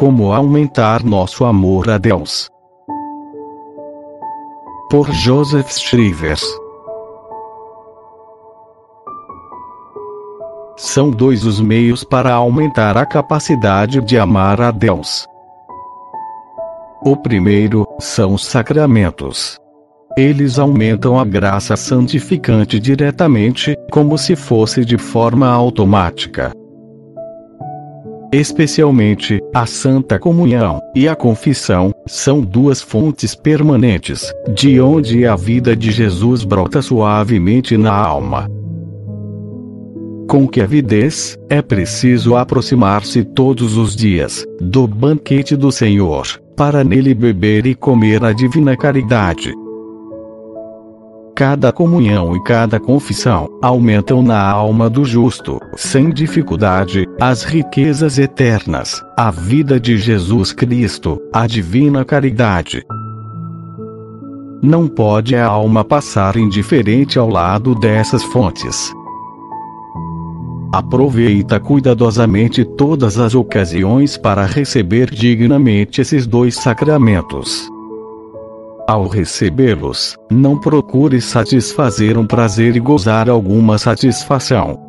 Como 0.00 0.32
aumentar 0.32 1.04
nosso 1.04 1.44
amor 1.44 1.90
a 1.90 1.98
Deus? 1.98 2.48
Por 4.90 5.12
Joseph 5.12 5.70
Shrivers. 5.70 6.42
São 10.74 11.10
dois 11.10 11.44
os 11.44 11.60
meios 11.60 12.02
para 12.02 12.32
aumentar 12.32 12.96
a 12.96 13.04
capacidade 13.04 14.00
de 14.00 14.18
amar 14.18 14.62
a 14.62 14.70
Deus. 14.70 15.28
O 17.02 17.14
primeiro 17.14 17.86
são 17.98 18.32
os 18.32 18.46
sacramentos. 18.46 19.59
Eles 20.20 20.58
aumentam 20.58 21.18
a 21.18 21.24
graça 21.24 21.76
santificante 21.78 22.78
diretamente, 22.78 23.74
como 23.90 24.18
se 24.18 24.36
fosse 24.36 24.84
de 24.84 24.98
forma 24.98 25.48
automática 25.48 26.52
especialmente 28.32 29.40
a 29.52 29.66
Santa 29.66 30.18
Comunhão 30.18 30.80
e 30.94 31.08
a 31.08 31.16
Confissão, 31.16 31.92
são 32.06 32.40
duas 32.40 32.80
fontes 32.80 33.34
permanentes, 33.34 34.32
de 34.54 34.80
onde 34.80 35.26
a 35.26 35.34
vida 35.34 35.74
de 35.74 35.90
Jesus 35.90 36.44
brota 36.44 36.80
suavemente 36.80 37.76
na 37.76 37.92
alma. 37.92 38.48
Com 40.28 40.46
que 40.46 40.60
avidez, 40.60 41.36
é 41.48 41.60
preciso 41.60 42.36
aproximar-se 42.36 43.24
todos 43.24 43.76
os 43.76 43.96
dias 43.96 44.44
do 44.60 44.86
banquete 44.86 45.56
do 45.56 45.72
Senhor, 45.72 46.24
para 46.56 46.84
nele 46.84 47.14
beber 47.14 47.66
e 47.66 47.74
comer 47.74 48.24
a 48.24 48.32
divina 48.32 48.76
caridade 48.76 49.52
cada 51.40 51.72
comunhão 51.72 52.36
e 52.36 52.42
cada 52.42 52.78
confissão 52.78 53.48
aumentam 53.62 54.22
na 54.22 54.46
alma 54.46 54.90
do 54.90 55.06
justo, 55.06 55.58
sem 55.74 56.10
dificuldade, 56.10 57.08
as 57.18 57.44
riquezas 57.44 58.18
eternas, 58.18 59.02
a 59.16 59.30
vida 59.30 59.80
de 59.80 59.96
Jesus 59.96 60.52
Cristo, 60.52 61.18
a 61.32 61.46
divina 61.46 62.04
caridade. 62.04 62.84
Não 64.62 64.86
pode 64.86 65.34
a 65.34 65.46
alma 65.46 65.82
passar 65.82 66.36
indiferente 66.36 67.18
ao 67.18 67.30
lado 67.30 67.74
dessas 67.74 68.22
fontes. 68.22 68.92
Aproveita 70.70 71.58
cuidadosamente 71.58 72.66
todas 72.66 73.18
as 73.18 73.34
ocasiões 73.34 74.18
para 74.18 74.44
receber 74.44 75.08
dignamente 75.08 76.02
esses 76.02 76.26
dois 76.26 76.54
sacramentos. 76.54 77.66
Ao 78.90 79.06
recebê-los, 79.06 80.16
não 80.28 80.58
procure 80.58 81.20
satisfazer 81.20 82.18
um 82.18 82.26
prazer 82.26 82.74
e 82.74 82.80
gozar 82.80 83.30
alguma 83.30 83.78
satisfação. 83.78 84.80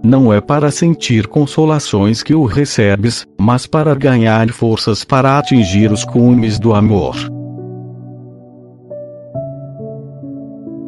Não 0.00 0.32
é 0.32 0.40
para 0.40 0.70
sentir 0.70 1.26
consolações 1.26 2.22
que 2.22 2.36
o 2.36 2.44
recebes, 2.44 3.26
mas 3.36 3.66
para 3.66 3.96
ganhar 3.96 4.48
forças 4.50 5.02
para 5.02 5.36
atingir 5.36 5.90
os 5.90 6.04
cumes 6.04 6.56
do 6.56 6.72
amor. 6.72 7.16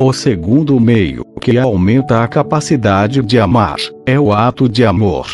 O 0.00 0.12
segundo 0.12 0.78
meio, 0.78 1.24
que 1.40 1.58
aumenta 1.58 2.22
a 2.22 2.28
capacidade 2.28 3.20
de 3.20 3.40
amar, 3.40 3.78
é 4.06 4.16
o 4.16 4.32
ato 4.32 4.68
de 4.68 4.86
amor. 4.86 5.26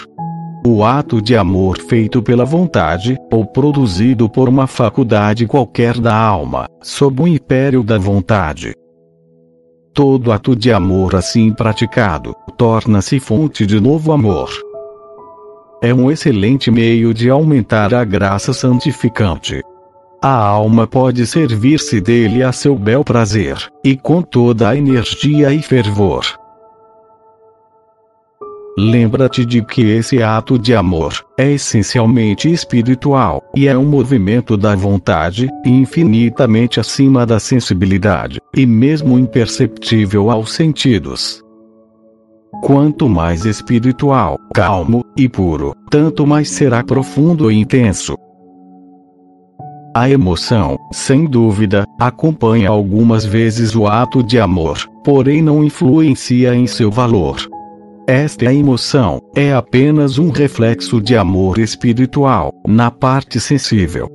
O 0.68 0.82
ato 0.82 1.22
de 1.22 1.36
amor 1.36 1.78
feito 1.78 2.20
pela 2.20 2.44
vontade, 2.44 3.16
ou 3.32 3.46
produzido 3.46 4.28
por 4.28 4.48
uma 4.48 4.66
faculdade 4.66 5.46
qualquer 5.46 5.96
da 6.00 6.12
alma, 6.12 6.66
sob 6.82 7.22
o 7.22 7.28
império 7.28 7.84
da 7.84 7.96
vontade. 7.96 8.74
Todo 9.94 10.32
ato 10.32 10.56
de 10.56 10.72
amor 10.72 11.14
assim 11.14 11.52
praticado, 11.52 12.34
torna-se 12.58 13.20
fonte 13.20 13.64
de 13.64 13.78
novo 13.78 14.10
amor. 14.10 14.50
É 15.80 15.94
um 15.94 16.10
excelente 16.10 16.68
meio 16.68 17.14
de 17.14 17.30
aumentar 17.30 17.94
a 17.94 18.02
graça 18.02 18.52
santificante. 18.52 19.62
A 20.20 20.34
alma 20.36 20.84
pode 20.84 21.28
servir-se 21.28 22.00
dele 22.00 22.42
a 22.42 22.50
seu 22.50 22.74
bel 22.74 23.04
prazer, 23.04 23.56
e 23.84 23.96
com 23.96 24.20
toda 24.20 24.70
a 24.70 24.76
energia 24.76 25.52
e 25.52 25.62
fervor. 25.62 26.24
Lembra-te 28.78 29.42
de 29.46 29.64
que 29.64 29.80
esse 29.80 30.22
ato 30.22 30.58
de 30.58 30.74
amor 30.74 31.24
é 31.38 31.50
essencialmente 31.50 32.52
espiritual 32.52 33.42
e 33.54 33.66
é 33.66 33.76
um 33.76 33.86
movimento 33.86 34.54
da 34.54 34.74
vontade, 34.74 35.48
infinitamente 35.64 36.78
acima 36.78 37.24
da 37.24 37.40
sensibilidade, 37.40 38.38
e 38.54 38.66
mesmo 38.66 39.18
imperceptível 39.18 40.30
aos 40.30 40.52
sentidos. 40.52 41.42
Quanto 42.62 43.08
mais 43.08 43.46
espiritual, 43.46 44.38
calmo 44.52 45.02
e 45.16 45.26
puro, 45.26 45.74
tanto 45.90 46.26
mais 46.26 46.50
será 46.50 46.84
profundo 46.84 47.50
e 47.50 47.56
intenso. 47.56 48.14
A 49.94 50.10
emoção, 50.10 50.76
sem 50.92 51.24
dúvida, 51.24 51.86
acompanha 51.98 52.68
algumas 52.68 53.24
vezes 53.24 53.74
o 53.74 53.86
ato 53.86 54.22
de 54.22 54.38
amor, 54.38 54.76
porém 55.02 55.40
não 55.40 55.64
influencia 55.64 56.54
em 56.54 56.66
seu 56.66 56.90
valor. 56.90 57.38
Esta 58.08 58.54
emoção 58.54 59.20
é 59.34 59.52
apenas 59.52 60.16
um 60.16 60.30
reflexo 60.30 61.00
de 61.00 61.16
amor 61.16 61.58
espiritual, 61.58 62.52
na 62.64 62.88
parte 62.88 63.40
sensível. 63.40 64.08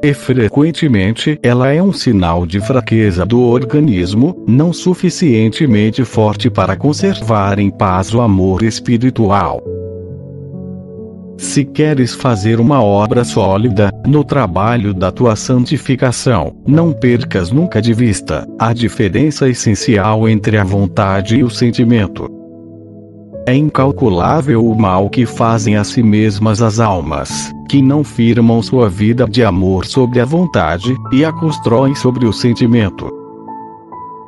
E 0.00 0.14
frequentemente 0.14 1.36
ela 1.42 1.72
é 1.72 1.82
um 1.82 1.92
sinal 1.92 2.46
de 2.46 2.60
fraqueza 2.60 3.26
do 3.26 3.40
organismo, 3.40 4.44
não 4.46 4.72
suficientemente 4.72 6.04
forte 6.04 6.48
para 6.48 6.76
conservar 6.76 7.58
em 7.58 7.68
paz 7.68 8.14
o 8.14 8.20
amor 8.20 8.62
espiritual. 8.62 9.60
Se 11.36 11.64
queres 11.64 12.14
fazer 12.14 12.60
uma 12.60 12.80
obra 12.80 13.24
sólida, 13.24 13.90
no 14.06 14.22
trabalho 14.22 14.94
da 14.94 15.10
tua 15.10 15.34
santificação, 15.34 16.54
não 16.64 16.92
percas 16.92 17.50
nunca 17.50 17.82
de 17.82 17.92
vista 17.92 18.46
a 18.56 18.72
diferença 18.72 19.48
essencial 19.48 20.28
entre 20.28 20.56
a 20.58 20.62
vontade 20.62 21.38
e 21.38 21.42
o 21.42 21.50
sentimento. 21.50 22.41
É 23.44 23.54
incalculável 23.54 24.64
o 24.64 24.78
mal 24.78 25.10
que 25.10 25.26
fazem 25.26 25.76
a 25.76 25.82
si 25.82 26.00
mesmas 26.02 26.62
as 26.62 26.78
almas, 26.78 27.52
que 27.68 27.82
não 27.82 28.04
firmam 28.04 28.62
sua 28.62 28.88
vida 28.88 29.26
de 29.28 29.42
amor 29.42 29.84
sobre 29.84 30.20
a 30.20 30.24
vontade, 30.24 30.94
e 31.12 31.24
a 31.24 31.32
constroem 31.32 31.94
sobre 31.94 32.24
o 32.24 32.32
sentimento. 32.32 33.10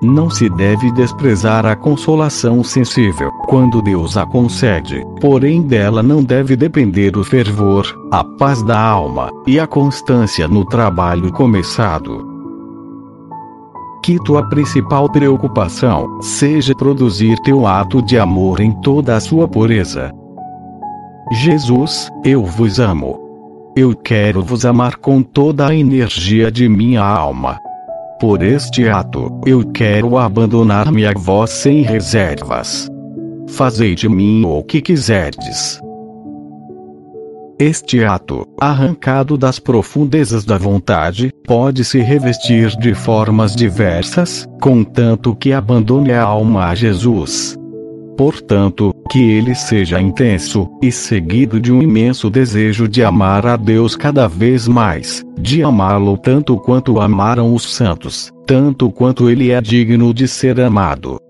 Não 0.03 0.29
se 0.29 0.49
deve 0.49 0.91
desprezar 0.91 1.65
a 1.65 1.77
consolação 1.77 2.65
sensível, 2.65 3.31
quando 3.47 3.81
Deus 3.81 4.17
a 4.17 4.27
concede, 4.27 5.01
porém 5.21 5.63
dela 5.63 6.03
não 6.03 6.23
deve 6.23 6.57
depender 6.57 7.17
o 7.17 7.23
fervor, 7.23 7.87
a 8.11 8.25
paz 8.25 8.63
da 8.63 8.79
alma, 8.79 9.31
e 9.47 9.61
a 9.61 9.67
constância 9.67 10.49
no 10.49 10.65
trabalho 10.65 11.33
começado 11.33 12.34
que 14.05 14.23
tua 14.23 14.47
principal 14.51 15.11
preocupação 15.11 16.21
seja 16.21 16.75
produzir 16.75 17.39
teu 17.39 17.67
ato 17.67 18.03
de 18.03 18.19
amor 18.19 18.61
em 18.61 18.71
toda 18.83 19.17
a 19.17 19.21
sua 19.21 19.49
pureza. 19.49 20.13
Jesus, 21.33 22.11
eu 22.23 22.45
vos 22.45 22.79
amo. 22.79 23.19
Eu 23.75 23.97
quero 23.97 24.43
vos 24.43 24.67
amar 24.67 24.97
com 24.97 25.23
toda 25.23 25.69
a 25.69 25.75
energia 25.75 26.53
de 26.53 26.69
minha 26.69 27.03
alma. 27.03 27.59
Por 28.21 28.43
este 28.43 28.87
ato, 28.91 29.41
eu 29.47 29.65
quero 29.73 30.19
abandonar-me 30.19 31.07
a 31.07 31.13
vós 31.17 31.49
sem 31.49 31.81
reservas. 31.81 32.91
Fazei 33.49 33.95
de 33.95 34.07
mim 34.07 34.45
o 34.45 34.63
que 34.63 34.83
quiserdes. 34.83 35.81
Este 37.59 38.05
ato, 38.05 38.45
arrancado 38.61 39.39
das 39.39 39.61
profundezas 39.61 40.45
da 40.45 40.59
vontade, 40.59 41.31
pode 41.47 41.85
se 41.85 42.01
revestir 42.01 42.77
de 42.77 42.95
formas 42.95 43.55
diversas, 43.55 44.45
contanto 44.61 45.37
que 45.37 45.53
abandone 45.53 46.13
a 46.13 46.23
alma 46.23 46.67
a 46.67 46.75
Jesus. 46.75 47.55
Portanto, 48.17 48.93
que 49.09 49.21
ele 49.21 49.55
seja 49.55 50.01
intenso, 50.01 50.69
e 50.83 50.91
seguido 50.91 51.61
de 51.61 51.73
um 51.73 51.81
imenso 51.81 52.29
desejo 52.29 52.89
de 52.89 53.05
amar 53.05 53.47
a 53.47 53.57
Deus 53.57 53.95
cada 53.95 54.27
vez 54.27 54.67
mais, 54.67 55.23
de 55.41 55.63
amá-lo 55.63 56.17
tanto 56.19 56.57
quanto 56.57 57.01
amaram 57.01 57.55
os 57.55 57.73
santos, 57.73 58.33
tanto 58.45 58.91
quanto 58.91 59.31
ele 59.31 59.53
é 59.53 59.61
digno 59.61 60.13
de 60.13 60.27
ser 60.27 60.61
amado. 60.61 61.21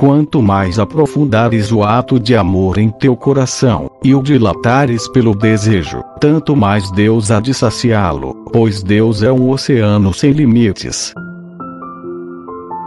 Quanto 0.00 0.40
mais 0.40 0.78
aprofundares 0.78 1.70
o 1.70 1.82
ato 1.82 2.18
de 2.18 2.34
amor 2.34 2.78
em 2.78 2.88
teu 2.88 3.14
coração, 3.14 3.90
e 4.02 4.14
o 4.14 4.22
dilatares 4.22 5.06
pelo 5.08 5.34
desejo, 5.34 6.02
tanto 6.18 6.56
mais 6.56 6.90
Deus 6.92 7.30
há 7.30 7.38
de 7.38 7.52
saciá-lo, 7.52 8.34
pois 8.50 8.82
Deus 8.82 9.22
é 9.22 9.30
um 9.30 9.50
oceano 9.50 10.14
sem 10.14 10.30
limites. 10.32 11.12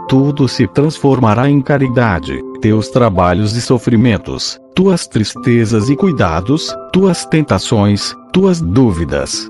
Tudo 0.08 0.48
se 0.48 0.66
transformará 0.66 1.48
em 1.48 1.62
caridade, 1.62 2.36
teus 2.60 2.88
trabalhos 2.88 3.54
e 3.54 3.60
sofrimentos, 3.60 4.58
tuas 4.74 5.06
tristezas 5.06 5.88
e 5.88 5.94
cuidados, 5.94 6.74
tuas 6.92 7.24
tentações, 7.24 8.12
tuas 8.32 8.60
dúvidas. 8.60 9.48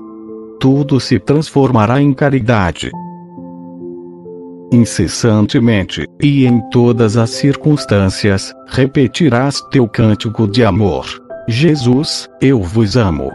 Tudo 0.59 0.99
se 0.99 1.17
transformará 1.17 1.99
em 1.99 2.13
caridade, 2.13 2.91
incessantemente, 4.75 6.05
e 6.21 6.45
em 6.45 6.59
todas 6.69 7.17
as 7.17 7.29
circunstâncias, 7.31 8.53
repetirás 8.67 9.61
teu 9.71 9.87
cântico 9.87 10.47
de 10.47 10.63
amor. 10.63 11.05
Jesus, 11.47 12.29
eu 12.41 12.61
vos 12.61 12.97
amo. 12.97 13.31